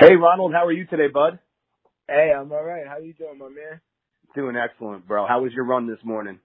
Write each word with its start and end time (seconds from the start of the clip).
Hey, 0.00 0.16
Ronald, 0.16 0.54
how 0.54 0.64
are 0.64 0.72
you 0.72 0.86
today, 0.86 1.08
bud? 1.12 1.38
Hey, 2.08 2.32
I'm 2.34 2.50
all 2.50 2.64
right. 2.64 2.86
How 2.88 2.96
you 2.96 3.12
doing, 3.12 3.36
my 3.36 3.48
man? 3.48 3.82
Doing 4.34 4.56
excellent, 4.56 5.06
bro. 5.06 5.26
How 5.26 5.42
was 5.42 5.52
your 5.52 5.66
run 5.66 5.86
this 5.86 5.98
morning? 6.02 6.38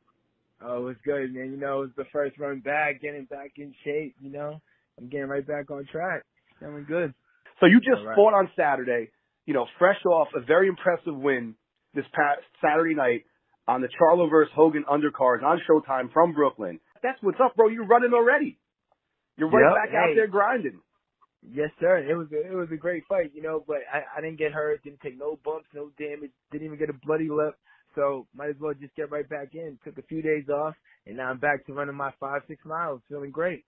Oh, 0.61 0.79
it 0.79 0.81
was 0.81 0.95
good, 1.05 1.33
man. 1.33 1.51
You 1.51 1.57
know, 1.57 1.83
it 1.83 1.85
was 1.87 1.95
the 1.95 2.05
first 2.11 2.37
run 2.37 2.59
back, 2.59 3.01
getting 3.01 3.23
back 3.23 3.53
in 3.55 3.73
shape. 3.85 4.15
You 4.19 4.29
know, 4.29 4.59
I'm 4.99 5.07
getting 5.07 5.27
right 5.27 5.47
back 5.47 5.71
on 5.71 5.85
track. 5.89 6.23
Feeling 6.59 6.85
good. 6.85 7.13
So 7.61 7.65
you 7.65 7.79
just 7.79 8.05
right. 8.05 8.15
fought 8.15 8.33
on 8.33 8.49
Saturday. 8.57 9.09
You 9.45 9.53
know, 9.53 9.67
fresh 9.79 10.03
off 10.05 10.27
a 10.35 10.41
very 10.41 10.67
impressive 10.67 11.15
win 11.15 11.55
this 11.93 12.05
past 12.13 12.41
Saturday 12.61 12.93
night 12.93 13.23
on 13.69 13.79
the 13.79 13.87
Charlo 13.87 14.29
vs 14.29 14.51
Hogan 14.53 14.83
undercards 14.83 15.43
on 15.43 15.61
Showtime 15.69 16.11
from 16.11 16.33
Brooklyn. 16.33 16.81
That's 17.03 17.19
what's 17.21 17.39
up, 17.41 17.55
bro. 17.55 17.69
You're 17.69 17.87
running 17.87 18.11
already. 18.13 18.59
You're 19.37 19.49
right 19.49 19.63
Yep, 19.63 19.75
back 19.75 19.95
out 19.95 20.09
there 20.13 20.27
grinding. 20.27 20.81
Yes, 21.53 21.69
sir. 21.79 21.97
It 21.97 22.15
was 22.15 22.27
a, 22.31 22.51
it 22.51 22.55
was 22.55 22.69
a 22.71 22.77
great 22.77 23.03
fight, 23.07 23.31
you 23.33 23.41
know, 23.41 23.63
but 23.67 23.77
I, 23.91 24.17
I 24.17 24.21
didn't 24.21 24.39
get 24.39 24.51
hurt, 24.51 24.83
didn't 24.83 25.01
take 25.01 25.17
no 25.17 25.37
bumps, 25.43 25.67
no 25.73 25.91
damage, 25.97 26.31
didn't 26.51 26.65
even 26.65 26.79
get 26.79 26.89
a 26.89 27.05
bloody 27.05 27.29
lip. 27.29 27.55
So 27.95 28.27
might 28.35 28.49
as 28.49 28.55
well 28.59 28.73
just 28.73 28.95
get 28.95 29.11
right 29.11 29.27
back 29.27 29.53
in. 29.53 29.79
Took 29.83 29.97
a 29.97 30.03
few 30.03 30.21
days 30.21 30.49
off, 30.49 30.75
and 31.05 31.17
now 31.17 31.29
I'm 31.29 31.39
back 31.39 31.65
to 31.67 31.73
running 31.73 31.95
my 31.95 32.11
five, 32.19 32.41
six 32.47 32.63
miles, 32.65 33.01
feeling 33.07 33.31
great. 33.31 33.63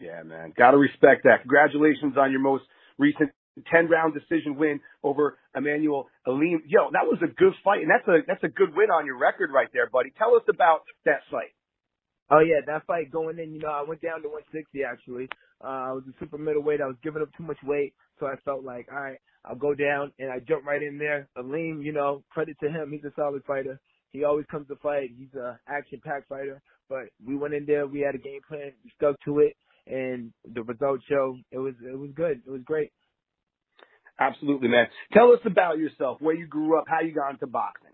Yeah, 0.00 0.22
man. 0.22 0.52
Gotta 0.56 0.76
respect 0.76 1.24
that. 1.24 1.42
Congratulations 1.42 2.14
on 2.18 2.30
your 2.30 2.40
most 2.40 2.64
recent 2.98 3.30
10 3.70 3.88
round 3.88 4.14
decision 4.14 4.56
win 4.56 4.80
over 5.02 5.38
Immanuel 5.56 6.08
Aleem. 6.26 6.58
Yo, 6.66 6.90
that 6.92 7.06
was 7.06 7.18
a 7.22 7.26
good 7.26 7.54
fight, 7.64 7.82
and 7.82 7.90
that's 7.90 8.06
a 8.08 8.24
that's 8.26 8.44
a 8.44 8.48
good 8.48 8.74
win 8.74 8.90
on 8.90 9.06
your 9.06 9.18
record 9.18 9.50
right 9.52 9.68
there, 9.72 9.88
buddy. 9.90 10.12
Tell 10.16 10.34
us 10.36 10.42
about 10.48 10.82
that 11.04 11.20
fight. 11.30 11.50
Oh 12.30 12.40
yeah, 12.40 12.60
that 12.66 12.86
fight 12.86 13.10
going 13.10 13.38
in, 13.38 13.54
you 13.54 13.60
know, 13.60 13.70
I 13.70 13.82
went 13.82 14.02
down 14.02 14.22
to 14.22 14.28
160 14.28 14.84
actually. 14.84 15.28
Uh, 15.64 15.90
I 15.90 15.92
was 15.92 16.04
a 16.08 16.12
super 16.20 16.38
middleweight. 16.38 16.80
I 16.80 16.86
was 16.86 16.96
giving 17.02 17.22
up 17.22 17.30
too 17.36 17.42
much 17.42 17.56
weight, 17.64 17.94
so 18.20 18.26
I 18.26 18.34
felt 18.44 18.64
like, 18.64 18.86
all 18.92 19.00
right, 19.00 19.18
I'll 19.44 19.56
go 19.56 19.74
down, 19.74 20.12
and 20.18 20.30
I 20.30 20.38
jumped 20.40 20.66
right 20.66 20.82
in 20.82 20.98
there. 20.98 21.28
Aleem, 21.38 21.82
you 21.82 21.92
know, 21.92 22.22
credit 22.30 22.56
to 22.60 22.68
him, 22.68 22.90
he's 22.92 23.04
a 23.04 23.12
solid 23.16 23.42
fighter. 23.46 23.80
He 24.12 24.24
always 24.24 24.46
comes 24.50 24.68
to 24.68 24.76
fight. 24.76 25.10
He's 25.16 25.34
a 25.34 25.58
action-packed 25.68 26.28
fighter. 26.28 26.62
But 26.88 27.08
we 27.24 27.36
went 27.36 27.54
in 27.54 27.66
there, 27.66 27.86
we 27.86 28.00
had 28.00 28.14
a 28.14 28.18
game 28.18 28.40
plan, 28.48 28.72
we 28.84 28.90
stuck 28.96 29.16
to 29.24 29.40
it, 29.40 29.54
and 29.86 30.32
the 30.54 30.62
results 30.62 31.04
show 31.08 31.36
it 31.50 31.58
was 31.58 31.74
it 31.84 31.98
was 31.98 32.10
good. 32.14 32.40
It 32.46 32.50
was 32.50 32.62
great. 32.64 32.90
Absolutely, 34.18 34.68
man. 34.68 34.86
Tell 35.12 35.32
us 35.32 35.40
about 35.44 35.78
yourself, 35.78 36.20
where 36.20 36.34
you 36.34 36.46
grew 36.46 36.78
up, 36.78 36.84
how 36.88 37.00
you 37.00 37.14
got 37.14 37.30
into 37.30 37.46
boxing. 37.46 37.92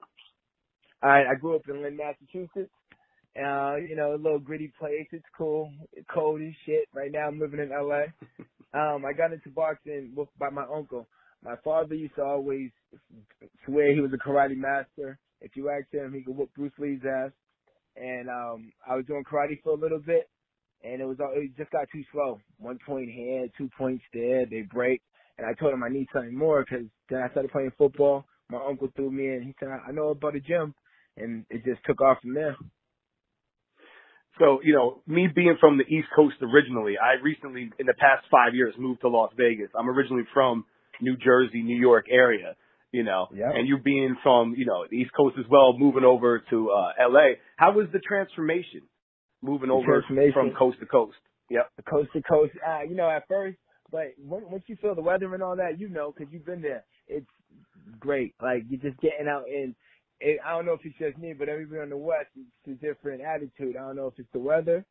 All 1.03 1.11
right, 1.11 1.27
I 1.27 1.35
grew 1.35 1.57
up 1.57 1.69
in 1.69 1.83
Lynn, 1.83 1.99
Massachusetts. 1.99 2.73
Uh, 3.39 3.77
you 3.77 3.97
know, 3.97 4.15
a 4.15 4.17
little 4.23 4.39
gritty 4.39 4.73
place. 4.79 5.07
It's 5.13 5.25
cool. 5.37 5.73
It's 5.93 6.07
cold 6.13 6.41
as 6.43 6.53
shit. 6.67 6.87
Right 6.95 7.13
now 7.13 7.29
I'm 7.29 7.41
living 7.41 7.61
in 7.61 7.71
LA. 7.71 8.05
Um, 8.75 9.05
I 9.07 9.13
got 9.13 9.33
into 9.33 9.51
boxing 9.51 10.13
with, 10.17 10.29
by 10.39 10.51
my 10.51 10.65
uncle. 10.65 11.07
My 11.45 11.55
father 11.65 11.95
used 11.95 12.17
to 12.17 12.25
always 12.25 12.71
swear 13.65 13.95
he 13.95 14.01
was 14.01 14.13
a 14.13 14.19
karate 14.19 14.57
master. 14.57 15.19
If 15.41 15.57
you 15.57 15.71
asked 15.71 15.93
him, 15.95 16.13
he 16.15 16.23
could 16.23 16.37
whoop 16.37 16.51
Bruce 16.57 16.73
Lee's 16.79 17.01
ass. 17.07 17.31
And 17.97 18.29
um, 18.29 18.73
I 18.89 18.97
was 18.97 19.07
doing 19.07 19.25
karate 19.25 19.63
for 19.63 19.71
a 19.73 19.81
little 19.81 20.01
bit, 20.01 20.29
and 20.85 21.01
it 21.01 21.07
was 21.07 21.19
all- 21.21 21.33
it 21.35 21.57
just 21.57 21.71
got 21.71 21.89
too 21.93 22.05
slow. 22.13 22.41
One 22.59 22.79
point 22.87 23.11
here, 23.11 23.49
two 23.57 23.71
points 23.79 24.05
there. 24.13 24.47
They 24.47 24.63
break, 24.63 25.03
and 25.39 25.47
I 25.47 25.55
told 25.55 25.73
him 25.75 25.85
I 25.85 25.89
need 25.89 26.09
something 26.13 26.37
more 26.37 26.65
because 26.65 26.87
then 27.11 27.23
I 27.23 27.31
started 27.31 27.53
playing 27.53 27.73
football. 27.79 28.25
My 28.51 28.59
uncle 28.65 28.89
threw 28.97 29.11
me 29.11 29.29
in. 29.29 29.43
He 29.45 29.55
said, 29.61 29.69
"I 29.71 29.93
know 29.93 30.09
about 30.11 30.37
a 30.37 30.41
gym," 30.41 30.75
and 31.17 31.47
it 31.51 31.65
just 31.65 31.85
took 31.85 32.01
off 32.01 32.21
from 32.23 32.35
there. 32.35 32.57
So, 34.39 34.61
you 34.65 34.75
know, 34.75 35.01
me 35.07 35.29
being 35.33 35.57
from 35.61 35.79
the 35.79 35.85
East 35.85 36.09
Coast 36.15 36.37
originally, 36.43 36.95
I 36.99 37.23
recently, 37.23 37.71
in 37.79 37.87
the 37.87 37.95
past 37.95 38.27
five 38.31 38.55
years, 38.55 38.75
moved 38.79 39.03
to 39.03 39.09
Las 39.09 39.31
Vegas. 39.37 39.71
I'm 39.79 39.89
originally 39.89 40.25
from 40.35 40.65
New 41.01 41.17
Jersey, 41.17 41.63
New 41.63 41.77
York 41.79 42.07
area, 42.11 42.57
you 42.91 43.05
know, 43.05 43.29
Yep. 43.33 43.53
and 43.55 43.69
you 43.69 43.79
being 43.79 44.17
from, 44.23 44.55
you 44.57 44.67
know, 44.67 44.87
the 44.91 44.97
East 44.97 45.13
Coast 45.17 45.37
as 45.39 45.45
well, 45.49 45.79
moving 45.79 46.03
over 46.05 46.41
to, 46.51 46.71
uh, 46.71 46.93
LA. 46.99 47.35
How 47.57 47.73
was 47.73 47.87
the 47.93 48.01
transformation 48.01 48.83
moving 49.43 49.69
The 49.69 49.75
over 49.75 49.87
transformation. 50.03 50.33
from 50.33 50.51
coast 50.55 50.79
to 50.81 50.87
coast? 50.87 51.17
Yep. 51.51 51.71
coast 51.89 52.11
to 52.15 52.23
coast. 52.23 52.53
Uh, 52.67 52.81
you 52.89 52.97
know, 52.97 53.09
at 53.09 53.29
first, 53.29 53.59
but 53.93 54.15
when, 54.19 54.51
once 54.51 54.65
you 54.67 54.77
feel 54.77 54.95
the 54.97 55.03
weather 55.03 55.33
and 55.35 55.43
all 55.43 55.57
that, 55.57 55.79
you 55.79 55.89
know, 55.89 56.11
because 56.11 56.33
you've 56.33 56.47
been 56.47 56.63
there. 56.63 56.85
It's 57.07 57.27
great. 58.01 58.35
Like 58.43 58.65
you're 58.69 58.81
just 58.81 59.01
getting 59.01 59.29
out 59.29 59.45
and 59.49 59.75
it, 60.21 60.39
I 60.45 60.53
don't 60.53 60.67
know 60.67 60.73
if 60.75 60.81
it's 60.85 60.99
just 60.99 61.19
me, 61.19 61.33
but 61.33 61.49
everybody 61.49 61.81
on 61.83 61.91
the 61.91 61.97
west 61.97 62.29
it's 62.37 62.81
a 62.83 62.87
different 62.87 63.21
attitude. 63.23 63.77
I 63.77 63.81
don't 63.87 63.97
know 63.97 64.07
if 64.09 64.15
it's 64.19 64.29
the 64.33 64.39
weather, 64.39 64.85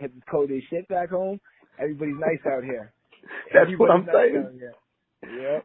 if 0.00 0.10
it's 0.12 0.24
cold 0.30 0.50
as 0.50 0.62
shit 0.70 0.86
back 0.88 1.10
home. 1.10 1.40
Everybody's 1.78 2.16
nice 2.18 2.40
out 2.52 2.62
here. 2.64 2.92
That's 3.54 3.70
what 3.78 3.90
I'm 3.90 4.04
nice 4.06 4.14
saying. 4.14 4.60
Yeah. 5.40 5.60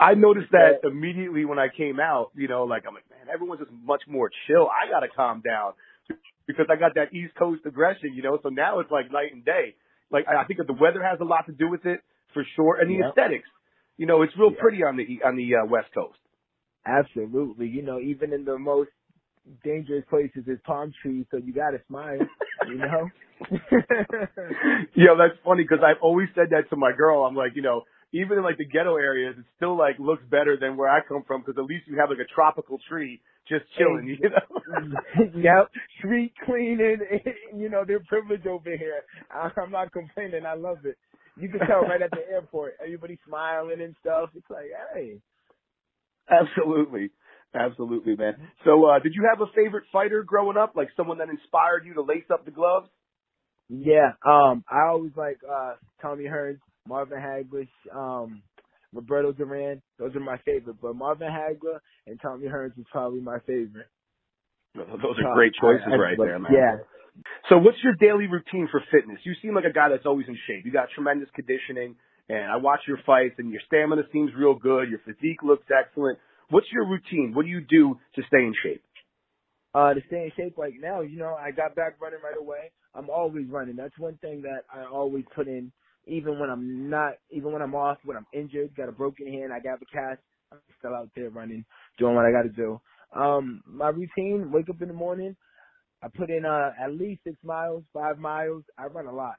I 0.00 0.14
noticed 0.14 0.50
that 0.52 0.80
Yeah. 0.82 0.90
immediately 0.90 1.44
when 1.44 1.58
I 1.58 1.68
came 1.68 2.00
out, 2.00 2.30
you 2.34 2.48
know, 2.48 2.64
like 2.64 2.84
I'm 2.88 2.94
like, 2.94 3.08
man, 3.10 3.32
everyone's 3.32 3.60
just 3.60 3.70
much 3.72 4.02
more 4.08 4.30
chill. 4.46 4.68
I 4.68 4.90
gotta 4.90 5.08
calm 5.08 5.42
down 5.42 5.74
because 6.46 6.66
I 6.70 6.76
got 6.76 6.94
that 6.96 7.12
East 7.14 7.34
Coast 7.36 7.62
aggression, 7.66 8.12
you 8.14 8.22
know. 8.22 8.38
So 8.42 8.48
now 8.48 8.80
it's 8.80 8.90
like 8.90 9.12
night 9.12 9.32
and 9.32 9.44
day. 9.44 9.76
Like 10.10 10.26
I 10.28 10.44
think 10.44 10.58
that 10.58 10.66
the 10.66 10.72
weather 10.74 11.02
has 11.02 11.20
a 11.20 11.24
lot 11.24 11.46
to 11.46 11.52
do 11.52 11.68
with 11.68 11.86
it 11.86 12.00
for 12.34 12.44
sure, 12.56 12.80
and 12.80 12.90
the 12.90 12.96
Yep. 12.96 13.08
aesthetics. 13.10 13.48
You 13.96 14.06
know, 14.06 14.22
it's 14.22 14.36
real 14.36 14.50
Yeah. 14.50 14.60
pretty 14.60 14.82
on 14.82 14.96
the 14.96 15.22
on 15.24 15.36
the 15.36 15.54
uh, 15.56 15.66
West 15.66 15.92
Coast. 15.94 16.18
Absolutely. 16.86 17.68
You 17.68 17.82
know, 17.82 18.00
even 18.00 18.32
in 18.32 18.44
the 18.44 18.58
most 18.58 18.90
dangerous 19.64 20.04
places, 20.08 20.44
is 20.46 20.58
palm 20.64 20.92
trees, 21.02 21.26
so 21.30 21.36
you 21.38 21.52
gotta 21.52 21.80
smile. 21.88 22.18
You 22.68 22.76
know. 22.76 23.10
Yo, 24.94 25.16
that's 25.18 25.38
funny 25.44 25.64
because 25.64 25.82
I've 25.84 26.00
always 26.02 26.28
said 26.34 26.50
that 26.50 26.70
to 26.70 26.76
my 26.76 26.92
girl. 26.92 27.24
I'm 27.24 27.34
like, 27.34 27.52
you 27.54 27.62
know, 27.62 27.82
even 28.12 28.38
in 28.38 28.44
like 28.44 28.58
the 28.58 28.64
ghetto 28.64 28.96
areas, 28.96 29.34
it 29.38 29.44
still 29.56 29.76
like 29.76 29.98
looks 29.98 30.22
better 30.30 30.56
than 30.60 30.76
where 30.76 30.88
I 30.88 31.00
come 31.06 31.24
from 31.26 31.40
because 31.40 31.58
at 31.58 31.64
least 31.64 31.86
you 31.88 31.98
have 31.98 32.10
like 32.10 32.18
a 32.18 32.34
tropical 32.34 32.78
tree 32.88 33.20
just 33.48 33.64
chilling, 33.76 34.16
you 34.20 34.30
know. 34.30 35.30
yep, 35.36 35.70
street 35.98 36.32
cleaning. 36.44 36.98
You 37.54 37.68
know, 37.68 37.84
they're 37.86 38.00
privileged 38.00 38.46
over 38.46 38.76
here. 38.76 39.02
I- 39.30 39.50
I'm 39.60 39.70
not 39.70 39.92
complaining. 39.92 40.46
I 40.46 40.54
love 40.54 40.78
it. 40.84 40.96
You 41.36 41.48
can 41.48 41.60
tell 41.66 41.82
right 41.82 42.00
at 42.00 42.10
the 42.10 42.28
airport, 42.30 42.74
everybody 42.82 43.18
smiling 43.26 43.80
and 43.80 43.94
stuff. 44.00 44.30
It's 44.34 44.48
like, 44.50 44.66
hey, 44.94 45.20
Absolutely. 46.40 47.10
Absolutely, 47.54 48.16
man. 48.16 48.34
So, 48.64 48.86
uh, 48.86 48.98
did 48.98 49.12
you 49.14 49.28
have 49.28 49.40
a 49.46 49.50
favorite 49.54 49.84
fighter 49.92 50.22
growing 50.22 50.56
up? 50.56 50.72
Like 50.74 50.88
someone 50.96 51.18
that 51.18 51.28
inspired 51.28 51.84
you 51.84 51.94
to 51.94 52.02
lace 52.02 52.24
up 52.32 52.44
the 52.44 52.50
gloves? 52.50 52.88
yeah. 53.68 54.12
Um, 54.26 54.64
I 54.70 54.88
always 54.88 55.12
like 55.16 55.38
uh 55.48 55.74
Tommy 56.00 56.24
Hearns, 56.24 56.60
Marvin 56.88 57.18
Hagler, 57.18 57.68
um, 57.94 58.42
Roberto 58.92 59.32
Duran. 59.32 59.82
Those 59.98 60.14
are 60.14 60.20
my 60.20 60.38
favorite. 60.44 60.76
But 60.80 60.96
Marvin 60.96 61.28
Hagler 61.28 61.78
and 62.06 62.18
Tommy 62.20 62.48
Hearns 62.48 62.78
is 62.78 62.86
probably 62.90 63.20
my 63.20 63.38
favorite. 63.46 63.86
Those 64.74 65.18
are 65.24 65.34
great 65.34 65.52
choices 65.60 65.86
I- 65.86 65.96
right 65.96 66.16
there, 66.18 66.38
man. 66.38 66.52
Yeah. 66.54 66.76
So, 67.50 67.58
what's 67.58 67.76
your 67.84 67.92
daily 67.94 68.26
routine 68.26 68.68
for 68.70 68.82
fitness? 68.90 69.18
You 69.24 69.34
seem 69.42 69.54
like 69.54 69.64
a 69.64 69.72
guy 69.72 69.90
that's 69.90 70.06
always 70.06 70.26
in 70.28 70.38
shape. 70.46 70.64
You 70.64 70.72
got 70.72 70.88
tremendous 70.94 71.28
conditioning, 71.34 71.96
and 72.28 72.50
I 72.50 72.56
watch 72.56 72.80
your 72.88 72.98
fights, 73.06 73.36
and 73.38 73.50
your 73.50 73.60
stamina 73.66 74.02
seems 74.12 74.30
real 74.36 74.54
good. 74.54 74.90
Your 74.90 75.00
physique 75.04 75.42
looks 75.42 75.66
excellent. 75.70 76.18
What's 76.50 76.66
your 76.72 76.86
routine? 76.86 77.32
What 77.34 77.44
do 77.44 77.48
you 77.50 77.60
do 77.62 77.98
to 78.16 78.22
stay 78.28 78.38
in 78.40 78.54
shape? 78.62 78.82
uh 79.74 79.94
to 79.94 80.00
stay 80.08 80.24
in 80.24 80.32
shape 80.36 80.58
like 80.58 80.74
now, 80.80 81.02
you 81.02 81.18
know, 81.18 81.34
I 81.34 81.50
got 81.52 81.74
back 81.76 82.00
running 82.00 82.20
right 82.24 82.38
away. 82.38 82.72
I'm 82.94 83.10
always 83.10 83.48
running. 83.48 83.76
That's 83.76 83.98
one 83.98 84.18
thing 84.18 84.42
that 84.42 84.64
I 84.72 84.84
always 84.84 85.24
put 85.34 85.48
in 85.48 85.72
even 86.06 86.38
when 86.40 86.50
I'm 86.50 86.90
not 86.90 87.14
even 87.30 87.52
when 87.52 87.62
I'm 87.62 87.74
off, 87.74 87.98
when 88.04 88.16
I'm 88.16 88.26
injured, 88.34 88.74
got 88.76 88.88
a 88.88 88.92
broken 88.92 89.26
hand, 89.28 89.52
I 89.52 89.60
got 89.60 89.82
a 89.82 89.86
cast, 89.92 90.20
I'm 90.52 90.58
still 90.78 90.94
out 90.94 91.10
there 91.16 91.30
running, 91.30 91.64
doing 91.98 92.14
what 92.14 92.26
I 92.26 92.32
gotta 92.32 92.50
do. 92.50 92.80
Um 93.14 93.62
my 93.66 93.88
routine, 93.88 94.50
wake 94.52 94.68
up 94.70 94.82
in 94.82 94.88
the 94.88 94.94
morning, 94.94 95.36
I 96.02 96.08
put 96.08 96.30
in 96.30 96.44
uh 96.46 96.72
at 96.80 96.92
least 96.94 97.22
six 97.24 97.36
miles, 97.44 97.84
five 97.94 98.18
miles. 98.18 98.64
I 98.78 98.86
run 98.86 99.06
a 99.06 99.14
lot. 99.14 99.36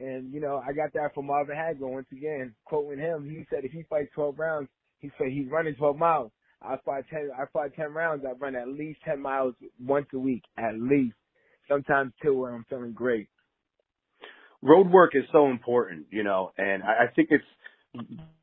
And, 0.00 0.32
you 0.32 0.40
know, 0.40 0.62
I 0.66 0.72
got 0.72 0.92
that 0.94 1.14
from 1.14 1.26
Marvin 1.26 1.56
Hagler 1.56 1.90
once 1.90 2.06
again, 2.10 2.54
quoting 2.64 2.98
him, 2.98 3.28
he 3.28 3.44
said 3.50 3.64
if 3.64 3.72
he 3.72 3.82
fights 3.82 4.10
twelve 4.14 4.38
rounds, 4.38 4.68
he 4.98 5.10
said 5.18 5.28
he's 5.28 5.50
running 5.50 5.74
twelve 5.74 5.98
miles. 5.98 6.32
I 6.62 6.76
fight 6.84 7.04
ten. 7.10 7.30
I 7.38 7.44
fight 7.52 7.76
ten 7.76 7.92
rounds. 7.92 8.24
I 8.26 8.32
run 8.32 8.56
at 8.56 8.68
least 8.68 9.00
ten 9.04 9.20
miles 9.20 9.54
once 9.78 10.06
a 10.14 10.18
week, 10.18 10.42
at 10.56 10.74
least. 10.78 11.16
Sometimes 11.68 12.12
two, 12.22 12.34
where 12.38 12.54
I'm 12.54 12.64
feeling 12.68 12.92
great. 12.92 13.28
road 14.62 14.90
work 14.90 15.12
is 15.14 15.24
so 15.32 15.48
important, 15.48 16.06
you 16.10 16.22
know, 16.22 16.52
and 16.58 16.82
I, 16.82 17.04
I 17.04 17.06
think 17.14 17.30
it's 17.30 17.44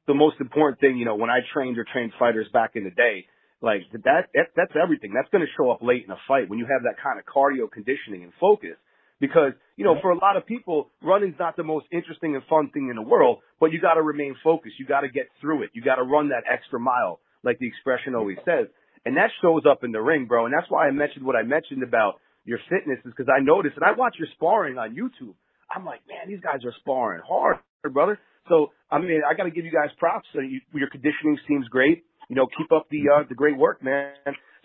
the 0.07 0.13
most 0.13 0.37
important 0.39 0.79
thing, 0.79 0.97
you 0.97 1.05
know, 1.05 1.15
when 1.15 1.29
I 1.29 1.39
trained 1.53 1.77
or 1.77 1.85
trained 1.91 2.11
fighters 2.19 2.47
back 2.53 2.71
in 2.75 2.83
the 2.83 2.91
day, 2.91 3.25
like 3.61 3.81
that, 3.91 4.27
that 4.33 4.47
that's 4.55 4.73
everything. 4.81 5.13
That's 5.13 5.29
going 5.31 5.41
to 5.43 5.51
show 5.57 5.71
up 5.71 5.81
late 5.81 6.05
in 6.05 6.11
a 6.11 6.17
fight 6.27 6.49
when 6.49 6.59
you 6.59 6.65
have 6.65 6.83
that 6.83 7.01
kind 7.01 7.19
of 7.19 7.25
cardio 7.25 7.71
conditioning 7.71 8.23
and 8.23 8.31
focus. 8.39 8.77
Because, 9.19 9.53
you 9.77 9.83
know, 9.83 9.95
for 10.01 10.11
a 10.11 10.17
lot 10.17 10.37
of 10.37 10.45
people, 10.45 10.89
running's 11.01 11.35
not 11.39 11.57
the 11.57 11.63
most 11.63 11.87
interesting 11.91 12.35
and 12.35 12.43
fun 12.45 12.69
thing 12.71 12.89
in 12.89 12.95
the 12.95 13.01
world, 13.01 13.39
but 13.59 13.71
you 13.71 13.81
got 13.81 13.95
to 13.95 14.01
remain 14.01 14.35
focused. 14.43 14.75
You 14.79 14.85
got 14.85 15.01
to 15.01 15.09
get 15.09 15.27
through 15.41 15.63
it. 15.63 15.71
You 15.73 15.81
got 15.81 15.95
to 15.95 16.03
run 16.03 16.29
that 16.29 16.43
extra 16.51 16.79
mile, 16.79 17.19
like 17.43 17.57
the 17.59 17.67
expression 17.67 18.13
always 18.13 18.37
says. 18.45 18.67
And 19.05 19.17
that 19.17 19.29
shows 19.41 19.63
up 19.69 19.83
in 19.83 19.91
the 19.91 20.01
ring, 20.01 20.25
bro. 20.25 20.45
And 20.45 20.53
that's 20.53 20.69
why 20.69 20.87
I 20.87 20.91
mentioned 20.91 21.25
what 21.25 21.35
I 21.35 21.43
mentioned 21.43 21.81
about 21.81 22.19
your 22.45 22.59
fitness 22.69 22.99
is 23.05 23.13
because 23.15 23.31
I 23.33 23.41
noticed, 23.41 23.75
and 23.75 23.85
I 23.85 23.91
watch 23.97 24.15
your 24.19 24.27
sparring 24.35 24.77
on 24.77 24.95
YouTube. 24.95 25.33
I'm 25.73 25.85
like, 25.85 26.01
man, 26.07 26.27
these 26.27 26.39
guys 26.39 26.63
are 26.65 26.73
sparring 26.79 27.21
hard, 27.27 27.57
brother. 27.91 28.19
So, 28.49 28.71
I 28.89 28.99
mean, 28.99 29.21
I 29.29 29.35
got 29.35 29.43
to 29.43 29.51
give 29.51 29.65
you 29.65 29.71
guys 29.71 29.89
props. 29.97 30.27
So 30.33 30.39
you, 30.39 30.61
your 30.73 30.89
conditioning 30.89 31.37
seems 31.47 31.67
great. 31.67 32.03
You 32.29 32.35
know, 32.35 32.47
keep 32.57 32.71
up 32.71 32.87
the 32.89 33.03
uh, 33.13 33.23
the 33.27 33.35
great 33.35 33.57
work, 33.57 33.83
man. 33.83 34.13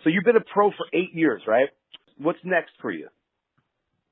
So 0.03 0.09
you've 0.09 0.23
been 0.23 0.35
a 0.35 0.45
pro 0.53 0.69
for 0.71 0.85
eight 0.93 1.13
years, 1.13 1.41
right? 1.47 1.69
What's 2.17 2.39
next 2.43 2.71
for 2.81 2.91
you? 2.91 3.07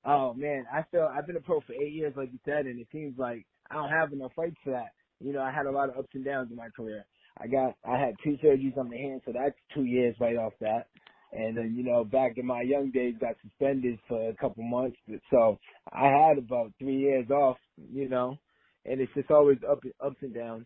Oh 0.05 0.33
man, 0.33 0.65
I 0.73 0.83
feel 0.91 1.09
I've 1.11 1.27
been 1.27 1.37
a 1.37 1.41
pro 1.41 1.61
for 1.61 1.73
eight 1.73 1.93
years, 1.93 2.13
like 2.15 2.31
you 2.31 2.39
said, 2.45 2.65
and 2.65 2.79
it 2.79 2.87
seems 2.91 3.17
like 3.17 3.45
I 3.69 3.75
don't 3.75 3.89
have 3.89 4.13
enough 4.13 4.31
fights 4.35 4.57
for 4.63 4.71
that. 4.71 4.91
You 5.19 5.33
know, 5.33 5.41
I 5.41 5.51
had 5.51 5.67
a 5.67 5.71
lot 5.71 5.89
of 5.89 5.97
ups 5.97 6.09
and 6.13 6.25
downs 6.25 6.49
in 6.51 6.57
my 6.57 6.69
career. 6.75 7.05
I 7.37 7.47
got 7.47 7.75
I 7.85 7.97
had 7.99 8.15
two 8.23 8.37
surgeries 8.43 8.77
on 8.77 8.89
my 8.89 8.97
hand, 8.97 9.21
so 9.25 9.33
that's 9.33 9.55
two 9.75 9.85
years 9.85 10.15
right 10.19 10.37
off 10.37 10.53
that. 10.61 10.87
And 11.33 11.55
then, 11.57 11.75
you 11.77 11.83
know, 11.83 12.03
back 12.03 12.33
in 12.37 12.45
my 12.45 12.61
young 12.61 12.91
days, 12.91 13.15
got 13.19 13.35
suspended 13.41 13.99
for 14.07 14.29
a 14.29 14.35
couple 14.35 14.63
months. 14.63 14.97
So 15.29 15.59
I 15.91 16.07
had 16.07 16.37
about 16.37 16.73
three 16.77 16.97
years 16.97 17.29
off, 17.29 17.57
you 17.77 18.09
know, 18.09 18.37
and 18.85 18.99
it's 18.99 19.13
just 19.13 19.31
always 19.31 19.57
up 19.69 19.79
ups 20.03 20.17
and 20.21 20.33
downs. 20.33 20.65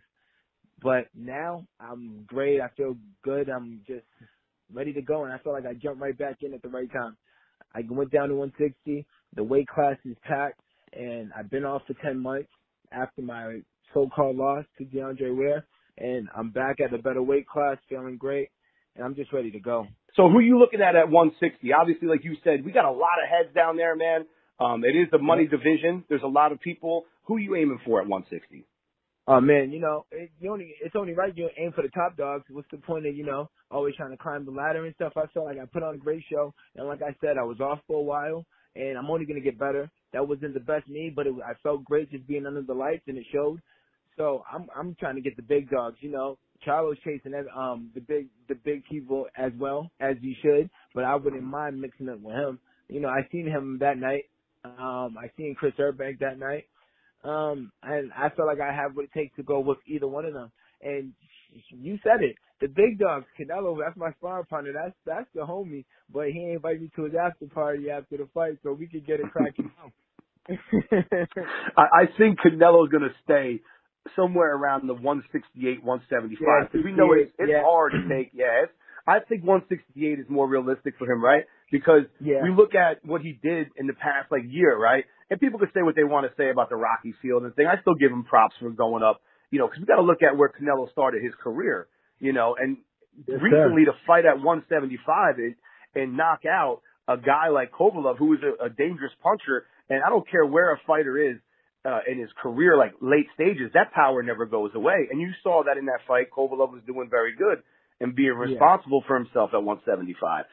But 0.81 1.07
now 1.13 1.67
I'm 1.79 2.23
great. 2.27 2.61
I 2.61 2.69
feel 2.75 2.95
good. 3.23 3.49
I'm 3.49 3.81
just 3.87 4.05
ready 4.73 4.93
to 4.93 5.01
go, 5.01 5.23
and 5.25 5.33
I 5.33 5.37
feel 5.39 5.53
like 5.53 5.65
I 5.65 5.73
jumped 5.73 6.01
right 6.01 6.17
back 6.17 6.37
in 6.41 6.53
at 6.53 6.61
the 6.61 6.69
right 6.69 6.91
time. 6.91 7.17
I 7.73 7.81
went 7.89 8.11
down 8.11 8.29
to 8.29 8.35
160. 8.35 9.05
The 9.35 9.43
weight 9.43 9.67
class 9.67 9.97
is 10.05 10.15
packed, 10.23 10.61
and 10.93 11.31
I've 11.37 11.49
been 11.49 11.65
off 11.65 11.81
for 11.87 11.93
10 12.01 12.19
months 12.19 12.49
after 12.91 13.21
my 13.21 13.59
so-called 13.93 14.37
loss 14.37 14.65
to 14.77 14.85
DeAndre 14.85 15.35
Ware, 15.35 15.65
and 15.97 16.29
I'm 16.35 16.51
back 16.51 16.79
at 16.79 16.93
a 16.93 16.97
better 16.97 17.21
weight 17.21 17.47
class, 17.47 17.77
feeling 17.89 18.17
great, 18.17 18.49
and 18.95 19.03
I'm 19.03 19.15
just 19.15 19.33
ready 19.33 19.51
to 19.51 19.59
go. 19.59 19.87
So 20.15 20.29
who 20.29 20.37
are 20.37 20.41
you 20.41 20.57
looking 20.57 20.81
at 20.81 20.95
at 20.95 21.09
160? 21.09 21.73
Obviously, 21.73 22.07
like 22.07 22.23
you 22.23 22.35
said, 22.43 22.63
we 22.63 22.71
got 22.71 22.85
a 22.85 22.91
lot 22.91 23.19
of 23.21 23.29
heads 23.29 23.53
down 23.53 23.75
there, 23.75 23.95
man. 23.95 24.25
Um, 24.59 24.83
it 24.85 24.95
is 24.95 25.07
the 25.11 25.17
money 25.17 25.47
division. 25.47 26.05
There's 26.07 26.23
a 26.23 26.27
lot 26.27 26.53
of 26.53 26.61
people. 26.61 27.03
Who 27.25 27.35
are 27.35 27.39
you 27.39 27.55
aiming 27.55 27.79
for 27.85 28.01
at 28.01 28.07
160? 28.07 28.65
Oh 29.27 29.41
man, 29.41 29.71
you 29.71 29.79
know, 29.79 30.05
it, 30.11 30.29
you 30.39 30.51
only 30.51 30.75
it's 30.83 30.95
only 30.95 31.13
right 31.13 31.35
you 31.35 31.49
aim 31.57 31.71
for 31.75 31.81
the 31.81 31.89
top 31.89 32.15
dogs. 32.15 32.45
What's 32.51 32.69
the 32.69 32.77
point 32.77 33.07
of 33.07 33.15
you 33.15 33.25
know 33.25 33.49
always 33.71 33.95
trying 33.95 34.11
to 34.11 34.17
climb 34.17 34.45
the 34.45 34.51
ladder 34.51 34.85
and 34.85 34.93
stuff? 34.93 35.13
I 35.15 35.25
felt 35.33 35.47
like 35.47 35.57
I 35.57 35.65
put 35.65 35.81
on 35.81 35.95
a 35.95 35.97
great 35.97 36.23
show, 36.31 36.53
and 36.75 36.87
like 36.87 37.01
I 37.01 37.15
said, 37.21 37.37
I 37.39 37.43
was 37.43 37.59
off 37.59 37.79
for 37.87 37.97
a 37.97 38.03
while, 38.03 38.45
and 38.75 38.97
I'm 38.97 39.09
only 39.09 39.25
gonna 39.25 39.41
get 39.41 39.59
better. 39.59 39.89
That 40.13 40.27
wasn't 40.27 40.53
the 40.53 40.59
best 40.59 40.87
me, 40.87 41.11
but 41.13 41.27
it, 41.27 41.33
I 41.45 41.53
felt 41.63 41.83
great 41.83 42.11
just 42.11 42.27
being 42.27 42.45
under 42.45 42.61
the 42.61 42.73
lights, 42.73 43.03
and 43.07 43.17
it 43.17 43.25
showed. 43.33 43.61
So 44.17 44.43
I'm 44.51 44.67
I'm 44.75 44.95
trying 44.95 45.15
to 45.15 45.21
get 45.21 45.35
the 45.35 45.43
big 45.43 45.69
dogs. 45.69 45.97
You 46.01 46.11
know, 46.11 46.37
Charlo's 46.63 46.97
chasing 47.03 47.33
um 47.55 47.91
the 47.93 48.01
big 48.01 48.27
the 48.47 48.55
big 48.55 48.83
people 48.85 49.25
as 49.37 49.51
well 49.59 49.91
as 49.99 50.15
he 50.21 50.35
should, 50.41 50.69
but 50.93 51.03
I 51.03 51.15
wouldn't 51.15 51.43
mind 51.43 51.79
mixing 51.81 52.09
up 52.09 52.19
with 52.21 52.35
him. 52.35 52.59
You 52.87 52.99
know, 53.01 53.09
I 53.09 53.27
seen 53.31 53.47
him 53.47 53.77
that 53.81 53.97
night. 53.97 54.25
Um, 54.63 55.15
I 55.19 55.29
seen 55.37 55.55
Chris 55.57 55.73
Eubank 55.79 56.19
that 56.19 56.39
night. 56.39 56.65
Um, 57.23 57.71
and 57.81 58.11
I 58.13 58.29
feel 58.35 58.45
like 58.45 58.59
I 58.59 58.73
have 58.73 58.95
what 58.95 59.05
it 59.05 59.13
takes 59.13 59.35
to 59.37 59.43
go 59.43 59.59
with 59.59 59.79
either 59.87 60.07
one 60.07 60.25
of 60.25 60.33
them. 60.33 60.51
And 60.81 61.13
you 61.69 61.97
said 62.03 62.21
it, 62.21 62.35
the 62.61 62.67
big 62.67 62.99
dogs, 62.99 63.25
Canelo, 63.39 63.77
that's 63.83 63.97
my 63.97 64.11
sparring 64.13 64.45
partner. 64.45 64.71
That's 64.73 64.95
that's 65.05 65.27
the 65.33 65.41
homie. 65.41 65.85
But 66.11 66.29
he 66.29 66.39
ain't 66.39 66.55
invite 66.55 66.81
me 66.81 66.89
to 66.95 67.03
his 67.03 67.13
after 67.13 67.47
party 67.47 67.89
after 67.89 68.17
the 68.17 68.27
fight, 68.33 68.57
so 68.63 68.73
we 68.73 68.87
could 68.87 69.05
get 69.05 69.19
it 69.19 69.31
cracking. 69.31 69.71
I, 71.77 71.81
I 71.81 72.03
think 72.17 72.39
Canelo's 72.39 72.91
gonna 72.91 73.13
stay 73.23 73.61
somewhere 74.15 74.55
around 74.55 74.87
the 74.87 74.93
168, 74.93 75.83
175. 75.83 76.37
Because 76.37 76.69
yeah, 76.73 76.81
we 76.83 76.91
know 76.91 77.13
it's, 77.13 77.31
it's 77.39 77.49
yeah. 77.49 77.63
hard 77.63 77.93
to 77.93 78.07
take. 78.07 78.31
Yeah, 78.33 78.65
I 79.07 79.19
think 79.19 79.43
168 79.43 80.19
is 80.19 80.25
more 80.29 80.47
realistic 80.47 80.95
for 80.97 81.09
him, 81.09 81.23
right? 81.23 81.45
Because 81.71 82.03
yeah. 82.19 82.41
we 82.43 82.51
look 82.51 82.73
at 82.75 83.05
what 83.05 83.21
he 83.21 83.37
did 83.41 83.67
in 83.77 83.87
the 83.87 83.93
past 83.93 84.31
like 84.31 84.43
year, 84.47 84.77
right? 84.77 85.05
And 85.29 85.39
people 85.39 85.59
can 85.59 85.69
say 85.73 85.81
what 85.81 85.95
they 85.95 86.03
want 86.03 86.29
to 86.29 86.33
say 86.37 86.49
about 86.49 86.69
the 86.69 86.75
Rocky 86.75 87.13
Fielding 87.21 87.51
thing. 87.51 87.65
I 87.67 87.81
still 87.81 87.95
give 87.95 88.11
him 88.11 88.23
props 88.23 88.55
for 88.59 88.69
going 88.69 89.03
up, 89.03 89.21
you 89.49 89.59
know, 89.59 89.67
because 89.67 89.79
we 89.79 89.85
got 89.85 89.97
to 89.97 90.03
look 90.03 90.21
at 90.21 90.37
where 90.37 90.49
Canelo 90.49 90.91
started 90.91 91.23
his 91.23 91.33
career, 91.41 91.87
you 92.19 92.33
know, 92.33 92.55
and 92.59 92.77
yes, 93.27 93.39
recently 93.41 93.85
sir. 93.85 93.91
to 93.91 93.97
fight 94.07 94.25
at 94.25 94.37
175 94.37 95.37
and, 95.37 95.55
and 95.95 96.17
knock 96.17 96.41
out 96.45 96.81
a 97.07 97.17
guy 97.17 97.49
like 97.49 97.71
Kovalev, 97.71 98.17
who 98.17 98.33
is 98.33 98.39
a, 98.43 98.65
a 98.65 98.69
dangerous 98.69 99.11
puncher. 99.21 99.65
And 99.89 100.01
I 100.03 100.09
don't 100.09 100.29
care 100.29 100.45
where 100.45 100.73
a 100.73 100.79
fighter 100.87 101.31
is, 101.31 101.37
uh, 101.85 101.99
in 102.09 102.19
his 102.19 102.29
career, 102.41 102.75
like 102.77 102.93
late 102.99 103.27
stages, 103.35 103.69
that 103.73 103.93
power 103.93 104.23
never 104.23 104.45
goes 104.45 104.71
away. 104.73 105.07
And 105.11 105.21
you 105.21 105.29
saw 105.43 105.63
that 105.69 105.77
in 105.77 105.85
that 105.85 106.01
fight. 106.07 106.33
Kovalev 106.35 106.73
was 106.73 106.81
doing 106.87 107.07
very 107.09 107.35
good 107.37 107.61
and 108.01 108.15
being 108.15 108.33
responsible 108.33 109.01
yeah. 109.03 109.07
for 109.07 109.15
himself 109.21 109.51
at 109.53 109.61
175. 109.61 110.45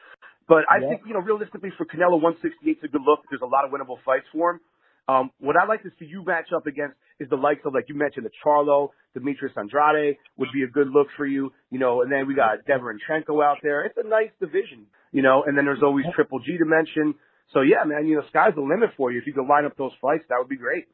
But 0.47 0.69
I 0.69 0.77
yeah. 0.77 0.89
think, 0.89 1.01
you 1.07 1.13
know, 1.13 1.25
realistically 1.25 1.71
for 1.77 1.85
Canelo, 1.85 2.21
168 2.21 2.77
is 2.77 2.83
a 2.83 2.87
good 2.87 3.01
look. 3.01 3.25
There's 3.31 3.41
a 3.41 3.49
lot 3.49 3.65
of 3.65 3.71
winnable 3.71 3.97
fights 4.05 4.29
for 4.31 4.51
him. 4.51 4.59
Um, 5.07 5.31
what 5.39 5.55
I'd 5.57 5.67
like 5.67 5.83
to 5.83 5.89
see 5.99 6.05
you 6.05 6.23
match 6.23 6.47
up 6.55 6.65
against 6.65 6.95
is 7.19 7.29
the 7.29 7.35
likes 7.35 7.61
of, 7.65 7.73
like 7.73 7.85
you 7.89 7.95
mentioned, 7.95 8.25
the 8.25 8.31
Charlo, 8.45 8.89
Demetrius 9.13 9.53
Andrade 9.57 10.17
would 10.37 10.49
be 10.53 10.63
a 10.63 10.67
good 10.67 10.87
look 10.87 11.07
for 11.17 11.25
you, 11.25 11.51
you 11.69 11.79
know, 11.79 12.01
and 12.01 12.11
then 12.11 12.27
we 12.27 12.35
got 12.35 12.65
Derevyanchenko 12.67 13.43
out 13.43 13.57
there. 13.61 13.83
It's 13.83 13.97
a 13.97 14.07
nice 14.07 14.31
division, 14.39 14.87
you 15.11 15.21
know, 15.21 15.43
and 15.45 15.57
then 15.57 15.65
there's 15.65 15.83
always 15.83 16.05
Triple 16.15 16.39
G 16.39 16.57
to 16.57 16.65
mention. 16.65 17.15
So 17.53 17.61
yeah, 17.61 17.83
man, 17.85 18.07
you 18.07 18.15
know, 18.15 18.23
sky's 18.29 18.55
the 18.55 18.61
limit 18.61 18.91
for 18.95 19.11
you. 19.11 19.19
If 19.19 19.27
you 19.27 19.33
could 19.33 19.47
line 19.47 19.65
up 19.65 19.77
those 19.77 19.91
fights, 20.01 20.23
that 20.29 20.37
would 20.39 20.49
be 20.49 20.57
great. 20.57 20.85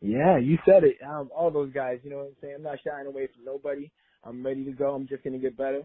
Yeah, 0.00 0.38
you 0.38 0.58
said 0.66 0.84
it. 0.84 0.96
Um, 1.04 1.30
all 1.34 1.50
those 1.50 1.72
guys, 1.72 1.98
you 2.04 2.10
know 2.10 2.18
what 2.18 2.26
I'm 2.26 2.36
saying? 2.40 2.54
I'm 2.58 2.62
not 2.62 2.78
shying 2.86 3.06
away 3.06 3.28
from 3.34 3.44
nobody. 3.44 3.90
I'm 4.22 4.44
ready 4.44 4.64
to 4.64 4.72
go. 4.72 4.94
I'm 4.94 5.08
just 5.08 5.24
gonna 5.24 5.38
get 5.38 5.56
better. 5.56 5.82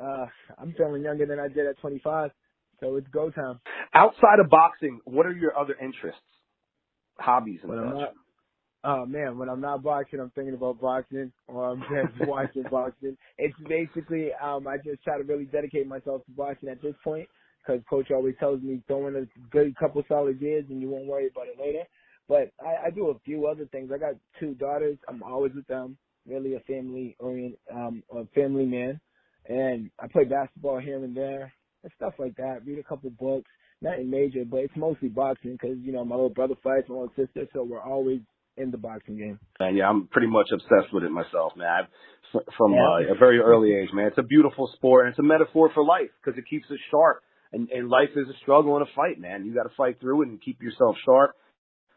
Uh, 0.00 0.26
I'm 0.58 0.74
feeling 0.76 1.02
younger 1.02 1.26
than 1.26 1.38
I 1.38 1.48
did 1.48 1.66
at 1.66 1.78
25, 1.78 2.30
so 2.80 2.96
it's 2.96 3.08
go 3.08 3.30
time. 3.30 3.60
Outside 3.92 4.38
of 4.42 4.48
boxing, 4.48 5.00
what 5.04 5.26
are 5.26 5.32
your 5.32 5.58
other 5.58 5.74
interests, 5.82 6.20
hobbies, 7.20 7.60
and 7.62 7.70
when 7.70 7.78
such? 7.78 7.88
I'm 7.88 7.92
not, 7.92 8.14
oh 8.84 9.06
man, 9.06 9.38
when 9.38 9.48
I'm 9.48 9.60
not 9.60 9.82
boxing, 9.82 10.20
I'm 10.20 10.30
thinking 10.32 10.54
about 10.54 10.80
boxing, 10.80 11.32
or 11.48 11.70
I'm 11.70 11.80
just 11.80 12.20
watching 12.28 12.64
boxing. 12.70 13.16
It's 13.38 13.56
basically, 13.68 14.30
um, 14.42 14.66
I 14.68 14.78
just 14.78 15.02
try 15.04 15.18
to 15.18 15.24
really 15.24 15.46
dedicate 15.46 15.86
myself 15.86 16.24
to 16.26 16.32
boxing 16.32 16.68
at 16.70 16.82
this 16.82 16.94
point, 17.04 17.28
because 17.66 17.82
coach 17.90 18.10
always 18.10 18.34
tells 18.40 18.62
me 18.62 18.82
throw 18.86 19.08
in 19.08 19.16
a 19.16 19.26
good 19.50 19.76
couple 19.76 20.02
solid 20.08 20.40
years 20.40 20.66
and 20.70 20.80
you 20.82 20.90
won't 20.90 21.06
worry 21.06 21.28
about 21.28 21.48
it 21.48 21.58
later. 21.60 21.84
But 22.28 22.52
I, 22.60 22.88
I 22.88 22.90
do 22.94 23.08
a 23.10 23.18
few 23.20 23.46
other 23.48 23.66
things. 23.66 23.90
I 23.94 23.98
got 23.98 24.14
two 24.38 24.54
daughters. 24.54 24.98
I'm 25.08 25.22
always 25.22 25.52
with 25.54 25.66
them. 25.66 25.98
Really 26.26 26.54
a 26.54 26.60
family 26.60 27.16
orient, 27.18 27.58
um, 27.74 28.02
a 28.12 28.26
family 28.34 28.66
man. 28.66 29.00
And 29.48 29.90
I 29.98 30.06
play 30.08 30.24
basketball 30.24 30.80
here 30.80 31.04
and 31.04 31.16
there 31.16 31.52
and 31.82 31.92
stuff 31.96 32.14
like 32.18 32.36
that. 32.36 32.64
Read 32.66 32.78
a 32.78 32.84
couple 32.84 33.10
books. 33.10 33.50
Nothing 33.82 34.10
major, 34.10 34.44
but 34.44 34.58
it's 34.58 34.76
mostly 34.76 35.08
boxing 35.08 35.52
because 35.52 35.78
you 35.82 35.92
know 35.92 36.04
my 36.04 36.14
little 36.14 36.30
brother 36.30 36.54
fights, 36.62 36.88
my 36.88 36.96
little 36.96 37.12
sister, 37.16 37.46
so 37.54 37.62
we're 37.62 37.80
always 37.80 38.20
in 38.56 38.70
the 38.70 38.76
boxing 38.76 39.16
game. 39.16 39.38
And 39.58 39.76
yeah, 39.76 39.88
I'm 39.88 40.06
pretty 40.08 40.28
much 40.28 40.48
obsessed 40.52 40.92
with 40.92 41.04
it 41.04 41.10
myself, 41.10 41.52
man. 41.56 41.66
I've, 41.66 42.42
from 42.56 42.74
yeah. 42.74 43.10
uh, 43.10 43.14
a 43.14 43.18
very 43.18 43.38
early 43.38 43.72
age, 43.74 43.88
man. 43.92 44.06
It's 44.06 44.18
a 44.18 44.22
beautiful 44.22 44.70
sport 44.76 45.06
and 45.06 45.12
it's 45.12 45.18
a 45.18 45.22
metaphor 45.22 45.70
for 45.74 45.84
life 45.84 46.10
because 46.22 46.38
it 46.38 46.44
keeps 46.48 46.66
us 46.70 46.78
sharp. 46.90 47.22
And, 47.52 47.68
and 47.70 47.88
life 47.88 48.10
is 48.14 48.28
a 48.28 48.38
struggle 48.42 48.76
and 48.76 48.86
a 48.86 48.90
fight, 48.94 49.18
man. 49.18 49.44
You 49.44 49.54
got 49.54 49.64
to 49.64 49.74
fight 49.76 49.98
through 50.00 50.22
it 50.22 50.28
and 50.28 50.40
keep 50.40 50.62
yourself 50.62 50.94
sharp 51.04 51.34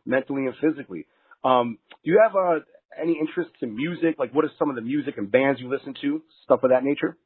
mentally 0.05 0.47
and 0.47 0.55
physically. 0.59 1.05
Um, 1.43 1.77
do 2.03 2.11
you 2.11 2.19
have 2.23 2.35
uh, 2.35 2.59
any 2.99 3.17
interest 3.19 3.51
in 3.61 3.75
music? 3.75 4.15
Like, 4.17 4.33
what 4.33 4.45
are 4.45 4.51
some 4.57 4.69
of 4.69 4.75
the 4.75 4.81
music 4.81 5.15
and 5.17 5.31
bands 5.31 5.59
you 5.61 5.69
listen 5.69 5.93
to? 6.01 6.23
Stuff 6.45 6.63
of 6.63 6.71
that 6.71 6.83
nature. 6.83 7.17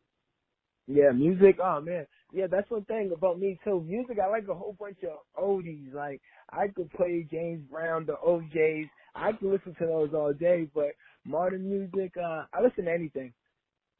Yeah, 0.87 1.11
music. 1.13 1.57
Oh 1.63 1.81
man, 1.81 2.07
yeah, 2.33 2.47
that's 2.49 2.69
one 2.69 2.85
thing 2.85 3.11
about 3.15 3.39
me 3.39 3.59
too. 3.63 3.83
Music, 3.87 4.17
I 4.23 4.29
like 4.29 4.47
a 4.49 4.53
whole 4.53 4.75
bunch 4.79 4.97
of 5.03 5.19
oldies. 5.41 5.93
Like 5.93 6.21
I 6.51 6.67
could 6.67 6.91
play 6.91 7.27
James 7.29 7.63
Brown, 7.69 8.05
the 8.05 8.15
O'Jays. 8.25 8.87
I 9.15 9.31
could 9.31 9.51
listen 9.51 9.75
to 9.79 9.85
those 9.85 10.13
all 10.13 10.33
day. 10.33 10.67
But 10.73 10.91
modern 11.25 11.69
music, 11.69 12.13
uh, 12.17 12.43
I 12.53 12.61
listen 12.61 12.85
to 12.85 12.91
anything. 12.91 13.33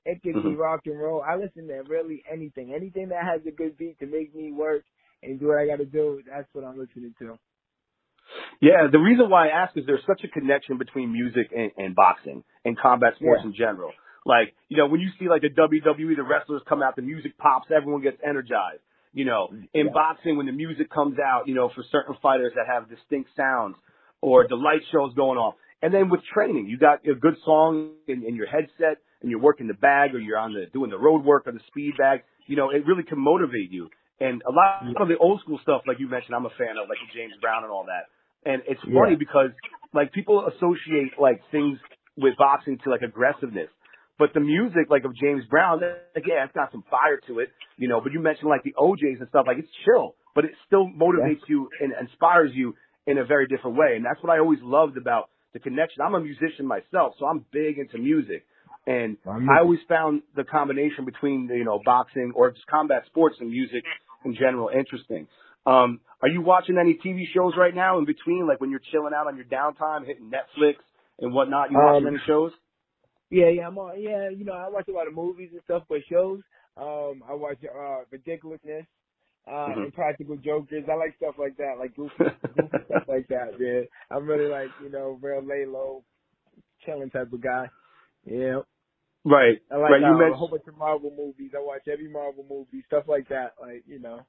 It 0.06 0.22
could 0.24 0.36
mm-hmm. 0.36 0.50
be 0.52 0.56
rock 0.56 0.82
and 0.86 1.00
roll. 1.00 1.22
I 1.22 1.36
listen 1.36 1.68
to 1.68 1.84
really 1.88 2.24
anything. 2.32 2.74
Anything 2.74 3.10
that 3.10 3.24
has 3.24 3.42
a 3.48 3.52
good 3.52 3.78
beat 3.78 4.00
to 4.00 4.06
make 4.06 4.34
me 4.36 4.52
work 4.52 4.84
and 5.24 5.40
do 5.40 5.48
what 5.48 5.60
I 5.60 5.68
got 5.68 5.78
to 5.78 5.86
do. 5.86 6.22
That's 6.30 6.48
what 6.54 6.64
I'm 6.64 6.80
listening 6.80 7.14
to. 7.20 7.38
Yeah, 8.62 8.88
the 8.92 9.00
reason 9.00 9.30
why 9.30 9.48
I 9.48 9.64
ask 9.64 9.78
is 9.78 9.86
there's 9.86 10.04
such 10.08 10.24
a 10.24 10.28
connection 10.28 10.78
between 10.78 11.12
music 11.12 11.52
and, 11.56 11.72
and 11.78 11.96
boxing 11.96 12.44
and 12.66 12.78
combat 12.78 13.14
sports 13.16 13.42
yeah. 13.44 13.50
in 13.50 13.56
general. 13.56 13.92
Like, 14.28 14.54
you 14.68 14.76
know, 14.76 14.88
when 14.88 15.00
you 15.00 15.08
see 15.18 15.30
like 15.30 15.42
the 15.42 15.50
WWE, 15.50 16.18
the 16.18 16.24
wrestlers 16.24 16.62
come 16.68 16.84
out, 16.84 16.98
the 16.98 17.02
music 17.02 17.38
pops, 17.38 17.68
everyone 17.72 18.02
gets 18.02 18.18
energized. 18.28 18.84
You 19.14 19.24
know, 19.24 19.48
in 19.74 19.88
yeah. 19.88 19.94
boxing, 19.94 20.36
when 20.36 20.46
the 20.46 20.52
music 20.52 20.92
comes 20.92 21.18
out, 21.18 21.48
you 21.48 21.56
know, 21.56 21.72
for 21.74 21.84
certain 21.92 22.16
fighters 22.22 22.52
that 22.56 22.68
have 22.68 22.90
distinct 22.90 23.32
sounds 23.36 23.78
or 24.22 24.46
the 24.48 24.56
light 24.56 24.82
shows 24.92 25.14
going 25.16 25.40
off. 25.40 25.56
And 25.82 25.94
then 25.94 26.10
with 26.10 26.20
training, 26.34 26.68
you 26.68 26.78
got 26.78 27.08
a 27.08 27.16
good 27.16 27.36
song 27.46 27.94
in, 28.08 28.24
in 28.28 28.36
your 28.36 28.48
headset 28.48 29.00
and 29.22 29.32
you're 29.32 29.40
working 29.40 29.68
the 29.68 29.80
bag 29.80 30.14
or 30.14 30.20
you're 30.20 30.38
on 30.38 30.54
the, 30.54 30.66
doing 30.74 30.90
the 30.90 30.98
road 30.98 31.24
work 31.24 31.48
or 31.48 31.54
the 31.54 31.64
speed 31.68 31.94
bag. 31.98 32.22
You 32.48 32.58
know, 32.58 32.70
it 32.70 32.86
really 32.86 33.04
can 33.04 33.20
motivate 33.20 33.72
you. 33.72 33.90
And 34.20 34.42
a 34.46 34.52
lot 34.52 35.02
of 35.02 35.08
the 35.08 35.18
old 35.18 35.40
school 35.42 35.60
stuff, 35.64 35.84
like 35.88 36.00
you 36.00 36.10
mentioned, 36.10 36.36
I'm 36.36 36.46
a 36.46 36.54
fan 36.58 36.76
of, 36.82 36.90
like 36.90 36.98
James 37.16 37.34
Brown 37.40 37.64
and 37.64 37.72
all 37.72 37.86
that. 37.86 38.12
And 38.50 38.62
it's 38.68 38.82
funny 38.82 39.12
yeah. 39.12 39.18
because 39.18 39.52
like 39.94 40.12
people 40.12 40.46
associate 40.46 41.14
like 41.18 41.42
things 41.52 41.80
with 42.18 42.36
boxing 42.38 42.78
to 42.84 42.90
like 42.90 43.02
aggressiveness. 43.02 43.70
But 44.20 44.34
the 44.34 44.40
music, 44.40 44.90
like 44.90 45.04
of 45.06 45.16
James 45.16 45.44
Brown, 45.50 45.80
like, 46.16 46.26
yeah, 46.28 46.44
it's 46.44 46.54
got 46.54 46.72
some 46.72 46.84
fire 46.90 47.20
to 47.28 47.40
it, 47.40 47.50
you 47.78 47.88
know. 47.88 48.02
But 48.02 48.14
you 48.14 48.20
mentioned 48.20 48.50
like 48.50 48.64
the 48.64 48.74
O'Jays 48.78 49.18
and 49.20 49.30
stuff, 49.30 49.46
like 49.48 49.58
it's 49.58 49.70
chill, 49.86 50.16
but 50.34 50.46
it 50.46 50.52
still 50.66 50.88
motivates 50.88 51.46
yeah. 51.46 51.54
you 51.54 51.70
and 51.80 51.94
inspires 52.00 52.52
you 52.54 52.76
in 53.06 53.18
a 53.18 53.26
very 53.26 53.48
different 53.48 53.78
way. 53.78 53.96
And 53.96 54.04
that's 54.04 54.22
what 54.24 54.34
I 54.34 54.40
always 54.40 54.60
loved 54.62 54.98
about 54.98 55.30
the 55.54 55.60
connection. 55.60 56.02
I'm 56.02 56.16
a 56.16 56.20
musician 56.20 56.66
myself, 56.66 57.14
so 57.20 57.26
I'm 57.26 57.46
big 57.52 57.78
into 57.78 57.98
music. 57.98 58.46
And 58.88 59.18
I 59.28 59.60
always 59.60 59.80
found 59.90 60.22
the 60.36 60.46
combination 60.46 61.04
between, 61.04 61.50
you 61.52 61.66
know, 61.66 61.82
boxing 61.84 62.32
or 62.36 62.52
just 62.52 62.66
combat 62.68 63.04
sports 63.08 63.36
and 63.40 63.50
music 63.50 63.84
in 64.24 64.34
general 64.34 64.70
interesting. 64.70 65.28
Um, 65.66 66.00
are 66.22 66.30
you 66.30 66.42
watching 66.42 66.78
any 66.80 66.98
TV 67.06 67.24
shows 67.34 67.54
right 67.58 67.76
now 67.76 68.00
in 68.00 68.06
between, 68.06 68.48
like 68.48 68.62
when 68.62 68.72
you're 68.72 68.82
chilling 68.92 69.12
out 69.14 69.28
on 69.28 69.36
your 69.36 69.46
downtime, 69.46 70.06
hitting 70.06 70.32
Netflix 70.32 70.76
and 71.20 71.34
whatnot? 71.34 71.70
You 71.70 71.78
watching 71.78 72.08
Um, 72.08 72.14
any 72.14 72.24
shows? 72.26 72.54
Yeah, 73.30 73.50
yeah, 73.50 73.68
I'm 73.68 73.78
on. 73.78 74.02
Yeah, 74.02 74.30
you 74.30 74.46
know, 74.46 74.54
I 74.54 74.70
watch 74.70 74.88
a 74.88 74.92
lot 74.94 75.08
of 75.08 75.14
movies 75.14 75.50
and 75.52 75.62
stuff, 75.66 75.84
but 75.90 76.00
shows. 76.10 76.42
Um, 76.78 77.24
I 77.28 77.34
watch 77.34 77.58
uh, 77.64 78.02
Ridiculousness, 78.12 78.86
uh, 79.48 79.52
Mhm. 79.52 79.84
and 79.84 79.94
Practical 79.94 80.38
Jokers. 80.38 80.86
I 80.90 80.96
like 80.96 81.16
stuff 81.18 81.36
like 81.40 81.58
that, 81.58 81.76
like 81.80 81.96
goofy, 81.96 82.14
goofy 82.56 82.78
stuff 82.86 83.04
like 83.08 83.28
that. 83.30 83.60
Man, 83.60 83.88
I'm 84.12 84.28
really 84.28 84.50
like, 84.50 84.70
you 84.82 84.90
know, 84.90 85.18
real 85.22 85.42
lay 85.44 85.66
low, 85.66 86.04
chilling 86.86 87.10
type 87.10 87.34
of 87.34 87.42
guy. 87.42 87.70
Yeah, 88.26 88.62
Right, 89.26 89.60
I 89.72 89.76
like 89.78 89.92
right. 89.92 90.02
You 90.02 90.08
uh, 90.08 90.32
a 90.32 90.38
whole 90.38 90.48
bunch 90.50 90.64
of 90.68 90.78
Marvel 90.78 91.12
movies. 91.16 91.52
I 91.56 91.60
watch 91.62 91.82
every 91.92 92.10
Marvel 92.10 92.46
movie, 92.50 92.84
stuff 92.88 93.06
like 93.08 93.28
that. 93.30 93.54
Like, 93.60 93.84
you 93.88 94.00
know. 94.00 94.22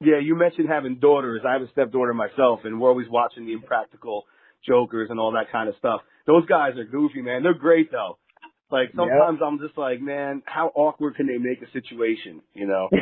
Yeah, 0.00 0.18
you 0.20 0.34
mentioned 0.36 0.68
having 0.68 0.98
daughters. 1.00 1.42
I 1.46 1.52
have 1.54 1.62
a 1.62 1.70
stepdaughter 1.70 2.14
myself, 2.14 2.60
and 2.64 2.80
we're 2.80 2.88
always 2.90 3.08
watching 3.10 3.46
the 3.46 3.52
Impractical 3.52 4.24
Jokers 4.66 5.08
and 5.10 5.18
all 5.20 5.32
that 5.32 5.50
kind 5.52 5.68
of 5.68 5.76
stuff. 5.76 6.00
Those 6.26 6.46
guys 6.46 6.76
are 6.78 6.84
goofy, 6.84 7.22
man. 7.22 7.42
They're 7.42 7.54
great 7.54 7.90
though. 7.92 8.18
Like 8.70 8.88
Yep. 8.88 8.96
sometimes 8.96 9.40
I'm 9.44 9.58
just 9.58 9.76
like, 9.78 10.00
man, 10.00 10.42
how 10.46 10.72
awkward 10.74 11.16
can 11.16 11.26
they 11.26 11.38
make 11.38 11.60
a 11.62 11.70
situation? 11.72 12.40
You 12.54 12.66
know? 12.66 12.88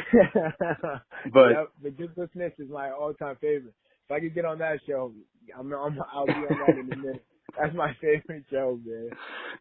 But 1.33 1.49
yep, 1.51 1.69
Ridiculousness 1.83 2.53
is 2.59 2.69
my 2.71 2.91
all-time 2.91 3.37
favorite. 3.41 3.75
If 4.07 4.11
I 4.11 4.21
could 4.21 4.35
get 4.35 4.45
on 4.45 4.59
that 4.59 4.81
show, 4.87 5.13
I'm, 5.59 5.73
I'm 5.73 5.99
I'll 6.13 6.27
be 6.27 6.33
on 6.33 6.59
that 6.67 6.75
in 6.79 6.93
a 6.93 6.97
minute. 6.97 7.25
That's 7.59 7.75
my 7.75 7.93
favorite 8.01 8.45
show, 8.51 8.79
man. 8.85 9.11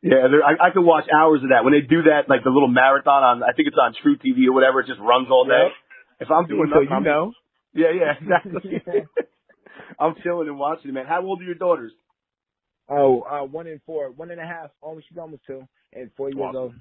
yeah, 0.02 0.26
I, 0.46 0.68
I 0.68 0.70
could 0.72 0.84
watch 0.84 1.06
hours 1.14 1.42
of 1.44 1.50
that 1.50 1.64
when 1.64 1.74
they 1.74 1.82
do 1.82 2.04
that, 2.04 2.28
like 2.28 2.44
the 2.44 2.50
little 2.50 2.68
marathon 2.68 3.24
on. 3.24 3.44
I 3.44 3.54
think 3.54 3.68
it's 3.68 3.78
on 3.78 3.94
truTV 4.04 4.48
or 4.48 4.54
whatever. 4.54 4.80
It 4.82 4.88
just 4.88 5.00
runs 5.00 5.28
all 5.30 5.46
day. 5.46 5.70
Yep. 5.70 6.28
If 6.28 6.32
I'm 6.32 6.48
doing 6.48 6.70
so 6.72 6.80
nothing, 6.80 6.90
you 6.90 6.96
I'm, 6.96 7.04
know. 7.04 7.32
yeah, 7.74 7.92
yeah, 7.94 8.14
exactly. 8.22 8.82
I'm 10.00 10.16
chilling 10.24 10.48
and 10.48 10.58
watching 10.58 10.90
it, 10.90 10.94
man. 10.94 11.06
How 11.08 11.22
old 11.24 11.42
are 11.42 11.46
your 11.46 11.56
daughters? 11.56 11.92
Oh, 12.94 13.22
uh, 13.22 13.46
one 13.46 13.68
and 13.68 13.80
four, 13.86 14.12
one 14.12 14.32
and 14.32 14.40
a 14.42 14.46
half, 14.46 14.70
almost 14.82 15.08
she's 15.08 15.18
almost 15.18 15.44
two, 15.48 15.66
and 15.94 16.12
four 16.18 16.30
years 16.30 16.42
Awesome. 16.44 16.58
old. 16.58 16.74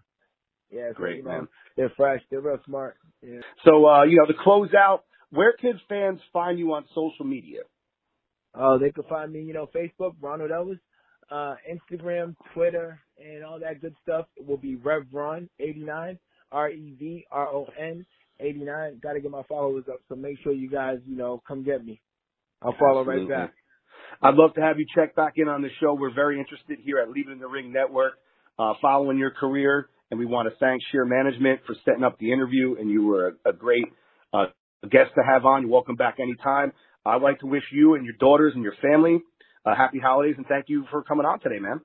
Yeah, 0.71 0.89
so, 0.91 0.95
Great, 0.95 1.25
know, 1.25 1.31
man. 1.31 1.49
They're 1.77 1.93
fresh. 1.97 2.21
They're 2.31 2.41
real 2.41 2.59
smart. 2.67 2.97
Yeah. 3.23 3.41
So, 3.65 3.87
uh, 3.87 4.05
you 4.05 4.17
know, 4.19 4.27
to 4.27 4.35
close 4.43 4.71
out, 4.75 5.05
where 5.31 5.53
can 5.61 5.81
fans 5.89 6.21
find 6.33 6.59
you 6.59 6.73
on 6.75 6.85
social 6.95 7.25
media? 7.25 7.61
Oh, 8.55 8.79
they 8.79 8.91
can 8.91 9.05
find 9.05 9.33
me, 9.33 9.43
you 9.43 9.53
know, 9.53 9.69
Facebook, 9.75 10.15
Ronald 10.21 10.51
Ellis, 10.51 10.79
uh, 11.31 11.55
Instagram, 11.71 12.35
Twitter, 12.55 12.99
and 13.19 13.45
all 13.45 13.61
that 13.61 13.81
good 13.81 13.95
stuff. 14.03 14.27
It 14.37 14.47
will 14.47 14.57
be 14.57 14.77
Revron89, 14.77 16.19
R-E-V-R-O-N 16.51 18.07
89. 18.41 18.99
Got 19.03 19.13
to 19.13 19.21
get 19.21 19.31
my 19.31 19.43
followers 19.45 19.85
up, 19.91 20.01
so 20.09 20.17
make 20.17 20.39
sure 20.43 20.53
you 20.53 20.69
guys, 20.71 20.99
you 21.07 21.17
know, 21.17 21.43
come 21.47 21.63
get 21.63 21.85
me. 21.85 22.01
I'll 22.63 22.75
follow 22.79 23.01
Absolutely. 23.01 23.33
right 23.33 23.47
back. 23.47 23.55
I'd 24.23 24.35
love 24.35 24.55
to 24.55 24.61
have 24.61 24.79
you 24.79 24.87
check 24.95 25.15
back 25.15 25.35
in 25.37 25.49
on 25.49 25.63
the 25.63 25.69
show. 25.81 25.95
We're 25.95 26.15
very 26.15 26.39
interested 26.39 26.79
here 26.85 26.99
at 26.99 27.11
Leaving 27.11 27.39
the 27.39 27.49
Ring 27.49 27.73
Network, 27.73 28.15
uh, 28.59 28.75
following 28.81 29.19
your 29.19 29.31
career, 29.31 29.89
and 30.11 30.19
we 30.19 30.27
want 30.27 30.49
to 30.49 30.57
thank 30.59 30.83
Sheer 30.91 31.05
Management 31.05 31.61
for 31.67 31.75
setting 31.85 32.05
up 32.05 32.19
the 32.19 32.33
interview. 32.33 32.77
And 32.79 32.91
you 32.91 33.07
were 33.07 33.37
a, 33.45 33.51
a 33.51 33.53
great 33.53 33.87
uh, 34.33 34.47
guest 34.83 35.13
to 35.15 35.23
have 35.27 35.45
on. 35.45 35.63
You're 35.63 35.71
welcome 35.71 35.97
back 35.97 36.17
anytime. 36.21 36.73
I'd 37.07 37.23
like 37.23 37.41
to 37.41 37.47
wish 37.47 37.65
you 37.73 37.95
and 37.95 38.05
your 38.05 38.15
daughters 38.19 38.53
and 38.55 38.63
your 38.63 38.75
family 38.83 39.21
uh, 39.65 39.75
happy 39.75 39.99
holidays, 39.99 40.35
and 40.37 40.47
thank 40.47 40.67
you 40.69 40.85
for 40.91 41.03
coming 41.03 41.27
on 41.27 41.41
today, 41.41 41.59
man. 41.59 41.81